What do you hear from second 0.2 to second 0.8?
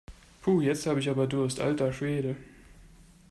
Puh,